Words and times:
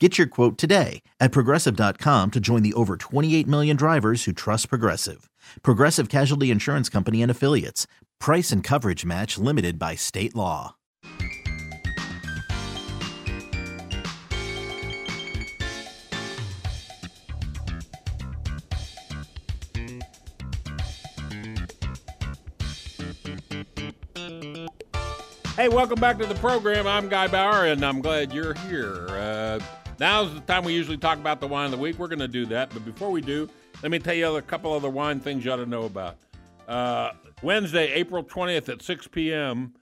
Get 0.00 0.18
your 0.18 0.26
quote 0.26 0.58
today 0.58 1.02
at 1.20 1.30
progressive.com 1.30 2.32
to 2.32 2.40
join 2.40 2.64
the 2.64 2.74
over 2.74 2.96
28 2.96 3.46
million 3.46 3.76
drivers 3.76 4.24
who 4.24 4.32
trust 4.32 4.68
Progressive. 4.68 5.30
Progressive 5.62 6.08
Casualty 6.08 6.50
Insurance 6.50 6.88
Company 6.88 7.22
and 7.22 7.30
Affiliates. 7.30 7.86
Price 8.18 8.50
and 8.50 8.64
coverage 8.64 9.04
match 9.04 9.38
limited 9.38 9.78
by 9.78 9.94
state 9.94 10.34
law. 10.34 10.74
Hey, 25.56 25.68
welcome 25.68 26.00
back 26.00 26.18
to 26.18 26.26
the 26.26 26.34
program. 26.40 26.88
I'm 26.88 27.08
Guy 27.08 27.28
Bauer, 27.28 27.66
and 27.66 27.84
I'm 27.86 28.00
glad 28.00 28.32
you're 28.32 28.54
here. 28.54 29.06
Uh, 29.10 29.60
now's 29.98 30.32
the 30.34 30.40
time 30.40 30.64
we 30.64 30.72
usually 30.72 30.96
talk 30.96 31.18
about 31.18 31.40
the 31.40 31.46
wine 31.46 31.66
of 31.66 31.70
the 31.72 31.78
week. 31.78 31.98
We're 31.98 32.08
going 32.08 32.18
to 32.18 32.28
do 32.28 32.46
that, 32.46 32.70
but 32.70 32.84
before 32.84 33.10
we 33.10 33.20
do, 33.20 33.48
let 33.82 33.90
me 33.90 33.98
tell 33.98 34.14
you 34.14 34.36
a 34.36 34.42
couple 34.42 34.72
other 34.72 34.90
wine 34.90 35.20
things 35.20 35.44
you 35.44 35.52
ought 35.52 35.56
to 35.56 35.66
know 35.66 35.84
about. 35.84 36.16
Uh, 36.66 37.12
Wednesday, 37.42 37.92
April 37.92 38.24
20th 38.24 38.68
at 38.68 38.82
6 38.82 39.08
p.m. 39.08 39.74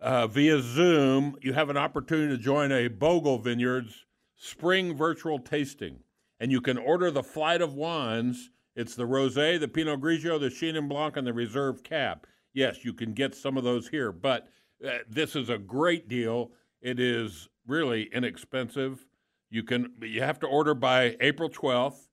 Uh, 0.00 0.26
via 0.26 0.60
Zoom, 0.60 1.36
you 1.42 1.52
have 1.52 1.68
an 1.68 1.76
opportunity 1.76 2.36
to 2.36 2.42
join 2.42 2.72
a 2.72 2.88
Bogle 2.88 3.38
Vineyards 3.38 4.06
spring 4.36 4.96
virtual 4.96 5.38
tasting, 5.38 5.98
and 6.38 6.50
you 6.50 6.60
can 6.60 6.78
order 6.78 7.10
the 7.10 7.22
flight 7.22 7.60
of 7.60 7.74
wines. 7.74 8.50
It's 8.76 8.94
the 8.94 9.06
Rosé, 9.06 9.58
the 9.60 9.68
Pinot 9.68 10.00
Grigio, 10.00 10.40
the 10.40 10.48
Chenin 10.48 10.88
Blanc, 10.88 11.16
and 11.16 11.26
the 11.26 11.32
Reserve 11.32 11.82
Cab. 11.82 12.26
Yes, 12.54 12.84
you 12.84 12.94
can 12.94 13.12
get 13.12 13.34
some 13.34 13.56
of 13.56 13.64
those 13.64 13.88
here, 13.88 14.12
but 14.12 14.48
uh, 14.84 14.98
this 15.08 15.36
is 15.36 15.50
a 15.50 15.58
great 15.58 16.08
deal. 16.08 16.52
It 16.80 16.98
is 16.98 17.48
really 17.66 18.08
inexpensive. 18.12 19.04
You 19.50 19.62
can 19.62 19.92
you 20.00 20.22
have 20.22 20.38
to 20.40 20.46
order 20.46 20.74
by 20.74 21.16
April 21.20 21.50
12th, 21.50 22.08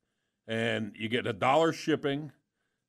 and 0.47 0.93
you 0.95 1.07
get 1.07 1.27
a 1.27 1.33
dollar 1.33 1.71
shipping. 1.71 2.31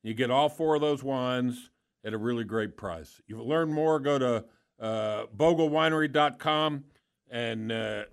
You 0.03 0.13
get 0.13 0.31
all 0.31 0.49
four 0.49 0.75
of 0.75 0.81
those 0.81 1.03
wines 1.03 1.69
at 2.03 2.13
a 2.13 2.17
really 2.17 2.43
great 2.43 2.77
price. 2.77 3.21
You 3.27 3.41
learn 3.41 3.71
more, 3.71 3.99
go 3.99 4.17
to 4.17 4.45
uh, 4.79 5.25
boglewinery.com 5.35 6.85
and 7.29 7.71
uh, 7.71 8.03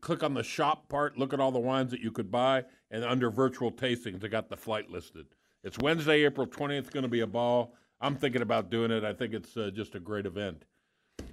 click 0.00 0.22
on 0.22 0.34
the 0.34 0.42
shop 0.42 0.88
part. 0.88 1.16
Look 1.16 1.32
at 1.32 1.40
all 1.40 1.52
the 1.52 1.58
wines 1.58 1.90
that 1.92 2.00
you 2.00 2.10
could 2.10 2.30
buy, 2.30 2.64
and 2.90 3.04
under 3.04 3.30
virtual 3.30 3.72
tastings, 3.72 4.20
they 4.20 4.28
got 4.28 4.48
the 4.48 4.56
flight 4.56 4.90
listed. 4.90 5.26
It's 5.62 5.78
Wednesday, 5.78 6.24
April 6.24 6.46
20th. 6.46 6.90
Going 6.90 7.04
to 7.04 7.08
be 7.08 7.20
a 7.20 7.26
ball. 7.26 7.74
I'm 8.00 8.16
thinking 8.16 8.42
about 8.42 8.70
doing 8.70 8.90
it. 8.90 9.02
I 9.02 9.14
think 9.14 9.32
it's 9.32 9.56
uh, 9.56 9.70
just 9.72 9.94
a 9.94 10.00
great 10.00 10.26
event. 10.26 10.64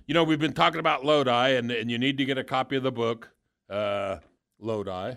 You 0.08 0.14
know, 0.14 0.24
we've 0.24 0.40
been 0.40 0.54
talking 0.54 0.80
about 0.80 1.04
Lodi, 1.04 1.50
and, 1.50 1.70
and 1.70 1.92
you 1.92 1.98
need 1.98 2.18
to 2.18 2.26
get 2.26 2.38
a 2.38 2.44
copy 2.44 2.78
of 2.78 2.84
the 2.84 2.92
book, 2.92 3.32
uh, 3.72 4.18
Lodi, 4.60 5.16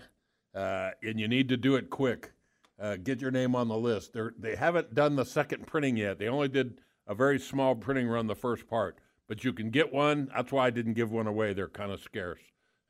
uh, 0.54 0.90
and 1.02 1.20
you 1.20 1.28
need 1.28 1.48
to 1.48 1.56
do 1.56 1.76
it 1.76 1.90
quick. 1.90 2.32
Uh, 2.80 2.96
get 2.96 3.20
your 3.20 3.30
name 3.30 3.54
on 3.54 3.68
the 3.68 3.76
list. 3.76 4.12
They're, 4.12 4.34
they 4.38 4.56
haven't 4.56 4.94
done 4.94 5.16
the 5.16 5.24
second 5.24 5.66
printing 5.66 5.96
yet. 5.96 6.18
They 6.18 6.28
only 6.28 6.48
did 6.48 6.80
a 7.06 7.14
very 7.14 7.38
small 7.38 7.74
printing 7.74 8.08
run 8.08 8.26
the 8.26 8.34
first 8.34 8.66
part, 8.66 8.98
but 9.28 9.44
you 9.44 9.52
can 9.52 9.70
get 9.70 9.92
one. 9.92 10.30
That's 10.34 10.50
why 10.50 10.66
I 10.66 10.70
didn't 10.70 10.94
give 10.94 11.12
one 11.12 11.26
away. 11.26 11.52
They're 11.52 11.68
kind 11.68 11.92
of 11.92 12.00
scarce. 12.00 12.40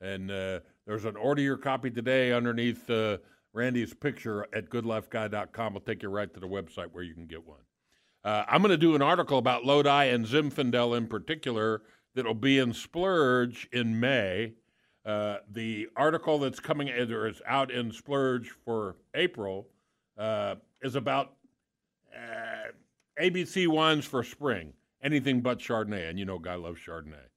And 0.01 0.31
uh, 0.31 0.61
there's 0.87 1.05
an 1.05 1.17
order 1.17 1.43
your 1.43 1.57
copy 1.57 1.91
today 1.91 2.33
underneath 2.33 2.89
uh, 2.89 3.19
Randy's 3.53 3.95
picture 3.95 4.47
at 4.53 4.69
goodlifeguy.com. 4.71 5.75
I'll 5.75 5.81
take 5.81 6.03
you 6.03 6.09
right 6.09 6.33
to 6.33 6.41
the 6.41 6.49
website 6.49 6.89
where 6.93 7.05
you 7.05 7.15
can 7.15 7.27
get 7.27 7.47
one. 7.47 7.61
Uh, 8.25 8.45
I'm 8.49 8.63
going 8.63 8.71
to 8.71 8.79
do 8.79 8.95
an 8.95 9.03
article 9.03 9.39
about 9.39 9.65
Lodi 9.65 10.05
and 10.07 10.25
Zinfandel 10.25 10.97
in 10.97 11.07
particular 11.07 11.83
that'll 12.15 12.35
be 12.35 12.59
in 12.59 12.73
Splurge 12.73 13.69
in 13.71 14.01
May. 14.01 14.55
Uh, 15.05 15.39
the 15.53 15.87
article 15.97 16.39
that's 16.39 16.61
coming 16.61 16.89
or 16.89 17.29
is 17.29 17.43
out 17.47 17.71
in 17.71 17.93
Splurge 17.93 18.51
for 18.65 18.97
April 19.15 19.69
uh, 20.17 20.55
is 20.83 20.95
about 20.95 21.35
uh, 22.15 22.71
ABC 23.21 23.69
wines 23.69 24.07
for 24.07 24.23
spring. 24.23 24.73
Anything 25.03 25.43
but 25.43 25.59
Chardonnay, 25.59 26.09
and 26.09 26.19
you 26.19 26.25
know, 26.25 26.39
Guy 26.39 26.55
loves 26.55 26.81
Chardonnay. 26.81 27.29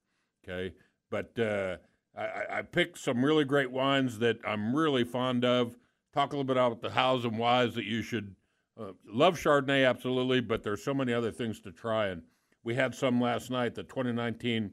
Okay, 0.42 0.74
but 1.10 1.38
uh, 1.38 1.76
I, 2.16 2.58
I 2.58 2.62
picked 2.62 2.96
some 2.96 3.22
really 3.22 3.44
great 3.44 3.70
wines 3.70 4.18
that 4.20 4.38
I'm 4.46 4.74
really 4.74 5.04
fond 5.04 5.44
of. 5.44 5.76
Talk 6.14 6.32
a 6.32 6.36
little 6.36 6.44
bit 6.44 6.56
about 6.56 6.80
the 6.80 6.90
hows 6.90 7.26
and 7.26 7.38
whys 7.38 7.74
that 7.74 7.84
you 7.84 8.00
should 8.00 8.34
uh, 8.80 8.92
love 9.06 9.38
Chardonnay, 9.38 9.86
absolutely, 9.86 10.40
but 10.40 10.62
there's 10.62 10.82
so 10.82 10.94
many 10.94 11.12
other 11.12 11.30
things 11.30 11.60
to 11.60 11.72
try. 11.72 12.06
And 12.06 12.22
we 12.64 12.74
had 12.74 12.94
some 12.94 13.20
last 13.20 13.50
night, 13.50 13.74
the 13.74 13.82
2019 13.82 14.70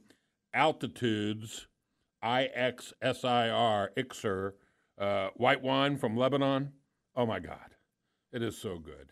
Altitudes 0.53 1.67
IXSIR, 2.25 3.89
IXER, 3.95 4.53
uh, 4.97 5.29
white 5.35 5.61
wine 5.61 5.97
from 5.97 6.17
Lebanon. 6.17 6.71
Oh 7.15 7.25
my 7.25 7.39
God, 7.39 7.75
it 8.33 8.41
is 8.41 8.57
so 8.57 8.79
good. 8.79 9.11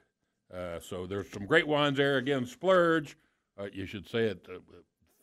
Uh, 0.54 0.80
so 0.80 1.06
there's 1.06 1.32
some 1.32 1.46
great 1.46 1.68
wines 1.68 1.98
there. 1.98 2.18
Again, 2.18 2.46
Splurge. 2.46 3.16
Uh, 3.60 3.68
you 3.72 3.86
should 3.86 4.10
say 4.10 4.26
it 4.26 4.48
uh, 4.50 4.60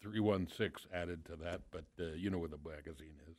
316 0.02 0.90
added 0.94 1.24
to 1.26 1.36
that, 1.36 1.60
but 1.70 1.84
uh, 1.98 2.12
you 2.16 2.30
know 2.30 2.38
what 2.38 2.50
the 2.50 2.58
magazine 2.68 3.18
is. 3.30 3.36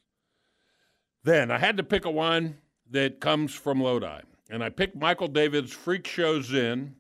Then 1.24 1.52
I 1.52 1.58
had 1.58 1.78
to 1.78 1.84
pick 1.84 2.06
a 2.06 2.12
wine 2.12 2.58
that 2.90 3.20
comes 3.20 3.54
from 3.54 3.82
Lodi 3.82 4.22
and 4.52 4.64
I 4.64 4.70
picked 4.70 4.96
Michael 4.96 5.30
David's 5.30 5.72
Freak 5.72 6.06
Show 6.06 6.42
Zin. 6.42 6.96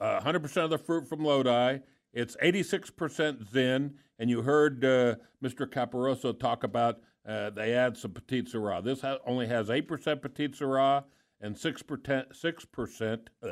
Uh, 0.00 0.20
100% 0.20 0.64
of 0.64 0.70
the 0.70 0.78
fruit 0.78 1.06
from 1.06 1.22
Lodi. 1.22 1.78
It's 2.14 2.36
86% 2.36 3.50
Zin, 3.50 3.94
and 4.18 4.30
you 4.30 4.42
heard 4.42 4.84
uh, 4.84 5.16
Mr. 5.42 5.66
Caparoso 5.66 6.38
talk 6.38 6.62
about 6.62 7.00
uh, 7.26 7.50
they 7.50 7.74
add 7.74 7.96
some 7.96 8.12
Petite 8.12 8.52
Sirah. 8.52 8.84
This 8.84 9.00
ha- 9.00 9.18
only 9.26 9.46
has 9.48 9.68
8% 9.68 10.22
Petite 10.22 10.52
Sirah 10.52 11.04
and 11.40 11.56
6%, 11.56 12.24
6% 12.32 13.18
ugh, 13.42 13.50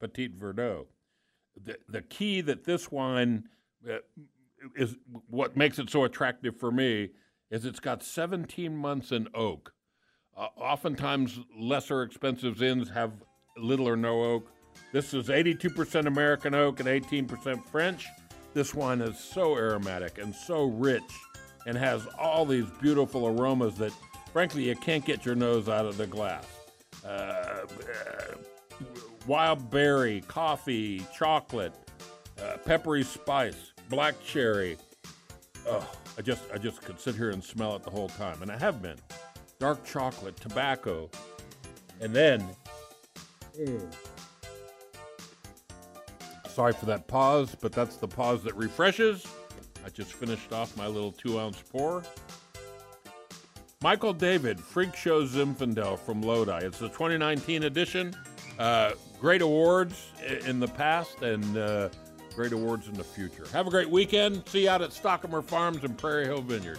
Petit 0.00 0.28
Verdot. 0.28 0.86
The, 1.62 1.76
the 1.88 2.02
key 2.02 2.40
that 2.40 2.64
this 2.64 2.90
wine 2.90 3.44
uh, 3.88 3.98
is 4.74 4.96
what 5.28 5.56
makes 5.56 5.78
it 5.78 5.90
so 5.90 6.04
attractive 6.04 6.56
for 6.56 6.72
me 6.72 7.10
is 7.50 7.64
it's 7.64 7.80
got 7.80 8.02
17 8.02 8.76
months 8.76 9.12
in 9.12 9.28
oak. 9.34 9.72
Oftentimes, 10.36 11.40
lesser 11.58 12.02
expensive 12.02 12.56
Zins 12.56 12.92
have 12.94 13.12
little 13.56 13.86
or 13.88 13.96
no 13.96 14.22
oak. 14.22 14.50
This 14.92 15.14
is 15.14 15.28
82% 15.28 16.06
American 16.06 16.54
oak 16.54 16.80
and 16.80 16.88
18% 16.88 17.64
French. 17.66 18.06
This 18.54 18.74
wine 18.74 19.00
is 19.00 19.18
so 19.18 19.56
aromatic 19.56 20.18
and 20.18 20.34
so 20.34 20.64
rich 20.64 21.02
and 21.66 21.76
has 21.76 22.06
all 22.18 22.44
these 22.44 22.66
beautiful 22.80 23.26
aromas 23.26 23.76
that, 23.76 23.92
frankly, 24.32 24.68
you 24.68 24.74
can't 24.76 25.04
get 25.04 25.24
your 25.24 25.34
nose 25.34 25.68
out 25.68 25.86
of 25.86 25.96
the 25.96 26.06
glass. 26.06 26.44
Uh, 27.04 27.08
uh, 27.08 27.64
wild 29.26 29.70
berry, 29.70 30.22
coffee, 30.26 31.04
chocolate, 31.16 31.74
uh, 32.42 32.56
peppery 32.64 33.04
spice, 33.04 33.72
black 33.88 34.14
cherry. 34.24 34.76
Oh, 35.68 35.88
I 36.18 36.22
just 36.22 36.42
I 36.52 36.58
just 36.58 36.82
could 36.82 36.98
sit 36.98 37.14
here 37.14 37.30
and 37.30 37.42
smell 37.42 37.76
it 37.76 37.82
the 37.82 37.90
whole 37.90 38.08
time, 38.08 38.42
and 38.42 38.50
I 38.50 38.58
have 38.58 38.82
been 38.82 38.96
dark 39.58 39.84
chocolate, 39.84 40.36
tobacco, 40.36 41.10
and 42.00 42.14
then. 42.14 42.44
Mm. 43.58 43.94
Sorry 46.50 46.72
for 46.72 46.86
that 46.86 47.06
pause, 47.06 47.56
but 47.60 47.72
that's 47.72 47.96
the 47.96 48.08
pause 48.08 48.42
that 48.42 48.56
refreshes. 48.56 49.26
I 49.84 49.88
just 49.88 50.12
finished 50.12 50.52
off 50.52 50.76
my 50.76 50.86
little 50.86 51.12
two 51.12 51.38
ounce 51.38 51.62
pour. 51.70 52.02
Michael 53.82 54.12
David, 54.12 54.60
Freak 54.60 54.94
Show 54.94 55.24
Zinfandel 55.24 55.98
from 55.98 56.20
Lodi. 56.20 56.58
It's 56.64 56.78
the 56.78 56.88
2019 56.88 57.62
edition. 57.62 58.14
Uh, 58.58 58.92
great 59.18 59.40
awards 59.40 60.10
in 60.44 60.60
the 60.60 60.68
past 60.68 61.22
and 61.22 61.56
uh, 61.56 61.88
great 62.34 62.52
awards 62.52 62.88
in 62.88 62.94
the 62.94 63.04
future. 63.04 63.46
Have 63.52 63.66
a 63.66 63.70
great 63.70 63.88
weekend. 63.88 64.46
See 64.48 64.64
you 64.64 64.70
out 64.70 64.82
at 64.82 64.92
Stockamer 64.92 65.40
Farms 65.40 65.82
and 65.82 65.96
Prairie 65.96 66.26
Hill 66.26 66.42
Vineyard. 66.42 66.78